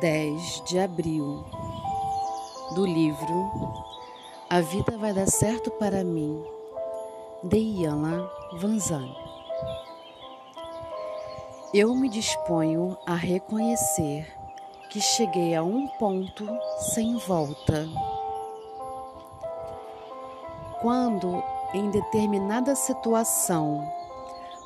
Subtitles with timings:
[0.00, 1.44] 10 de abril
[2.74, 3.50] do livro
[4.48, 6.42] A Vida Vai Dar Certo para Mim,
[7.44, 9.14] de Iana Vanzan.
[11.74, 14.26] Eu me disponho a reconhecer
[14.88, 16.48] que cheguei a um ponto
[16.78, 17.86] sem volta.
[20.80, 21.42] Quando,
[21.74, 23.86] em determinada situação,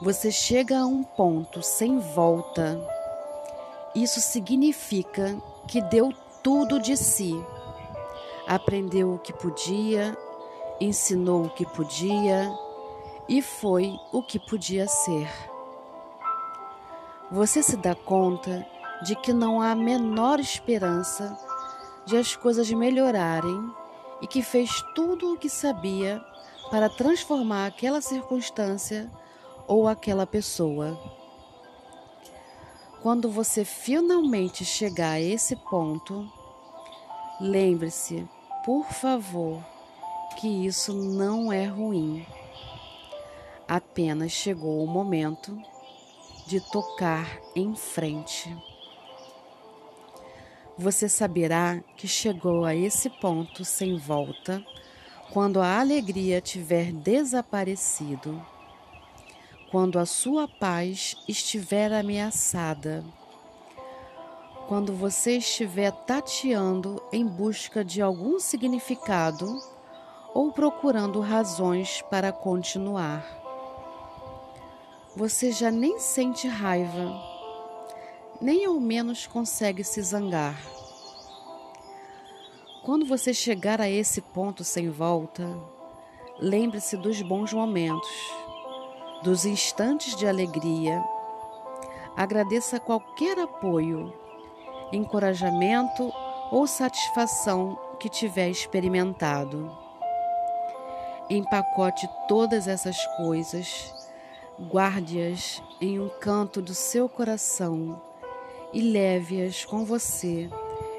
[0.00, 2.80] você chega a um ponto sem volta,
[3.94, 5.36] isso significa
[5.68, 6.12] que deu
[6.42, 7.32] tudo de si.
[8.46, 10.16] Aprendeu o que podia,
[10.80, 12.52] ensinou o que podia
[13.28, 15.30] e foi o que podia ser.
[17.30, 18.66] Você se dá conta
[19.02, 21.36] de que não há a menor esperança
[22.06, 23.70] de as coisas melhorarem
[24.20, 26.22] e que fez tudo o que sabia
[26.70, 29.10] para transformar aquela circunstância
[29.66, 30.98] ou aquela pessoa.
[33.04, 36.26] Quando você finalmente chegar a esse ponto,
[37.38, 38.26] lembre-se,
[38.64, 39.62] por favor,
[40.40, 42.24] que isso não é ruim.
[43.68, 45.54] Apenas chegou o momento
[46.46, 48.56] de tocar em frente.
[50.78, 54.64] Você saberá que chegou a esse ponto sem volta
[55.30, 58.53] quando a alegria tiver desaparecido
[59.74, 63.04] quando a sua paz estiver ameaçada,
[64.68, 69.60] quando você estiver tateando em busca de algum significado
[70.32, 73.26] ou procurando razões para continuar.
[75.16, 77.12] Você já nem sente raiva,
[78.40, 80.56] nem ao menos consegue se zangar.
[82.84, 85.44] Quando você chegar a esse ponto sem volta,
[86.38, 88.43] lembre-se dos bons momentos
[89.24, 91.02] dos instantes de alegria.
[92.14, 94.12] Agradeça qualquer apoio,
[94.92, 96.12] encorajamento
[96.52, 99.74] ou satisfação que tiver experimentado.
[101.30, 103.94] Empacote todas essas coisas,
[104.60, 107.98] guarde-as em um canto do seu coração
[108.74, 110.50] e leve-as com você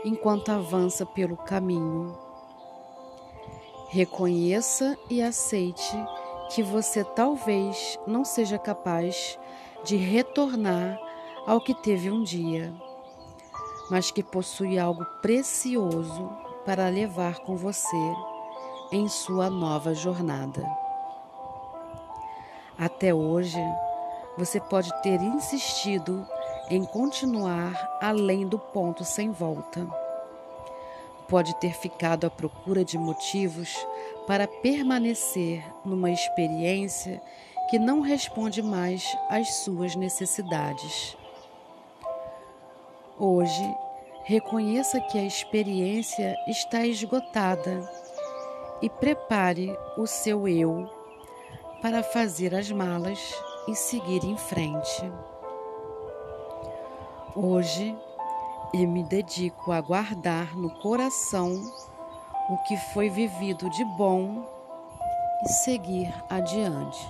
[0.03, 2.17] enquanto avança pelo caminho.
[3.89, 5.95] Reconheça e aceite
[6.49, 9.39] que você talvez não seja capaz
[9.83, 10.99] de retornar
[11.45, 12.73] ao que teve um dia,
[13.89, 16.29] mas que possui algo precioso
[16.65, 18.13] para levar com você
[18.91, 20.65] em sua nova jornada.
[22.77, 23.61] Até hoje,
[24.37, 26.27] você pode ter insistido
[26.69, 29.87] em continuar além do ponto sem volta.
[31.27, 33.75] Pode ter ficado à procura de motivos
[34.27, 37.21] para permanecer numa experiência
[37.69, 41.17] que não responde mais às suas necessidades.
[43.17, 43.75] Hoje,
[44.23, 47.89] reconheça que a experiência está esgotada
[48.81, 50.89] e prepare o seu eu
[51.81, 53.19] para fazer as malas
[53.67, 55.11] e seguir em frente.
[57.35, 57.95] Hoje,
[58.73, 61.61] eu me dedico a guardar no coração
[62.47, 64.45] o que foi vivido de bom
[65.43, 67.09] e seguir adiante.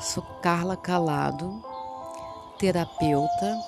[0.00, 1.62] Sou Carla Calado,
[2.58, 3.58] terapeuta.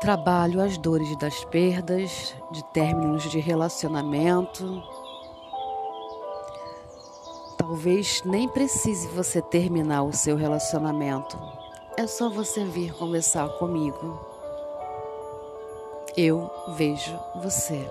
[0.00, 4.82] Trabalho as dores das perdas, de términos de relacionamento.
[7.56, 11.38] Talvez nem precise você terminar o seu relacionamento.
[11.96, 14.33] É só você vir conversar comigo
[16.16, 17.88] eu vejo você.